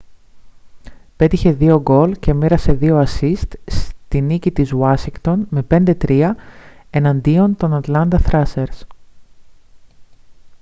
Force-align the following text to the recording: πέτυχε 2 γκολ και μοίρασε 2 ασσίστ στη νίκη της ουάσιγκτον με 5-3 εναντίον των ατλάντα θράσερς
πέτυχε 1.17 1.57
2 1.59 1.77
γκολ 1.81 2.15
και 2.19 2.33
μοίρασε 2.33 2.71
2 2.81 2.89
ασσίστ 2.91 3.53
στη 3.67 4.21
νίκη 4.21 4.51
της 4.51 4.71
ουάσιγκτον 4.73 5.47
με 5.49 5.65
5-3 5.71 6.29
εναντίον 6.89 7.55
των 7.55 7.73
ατλάντα 7.73 8.19
θράσερς 8.19 8.85